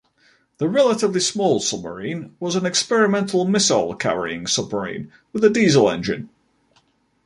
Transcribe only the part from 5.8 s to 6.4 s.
engine.